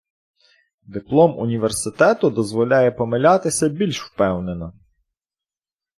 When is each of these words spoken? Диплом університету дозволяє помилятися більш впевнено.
Диплом 0.81 1.39
університету 1.39 2.29
дозволяє 2.29 2.91
помилятися 2.91 3.69
більш 3.69 4.01
впевнено. 4.03 4.73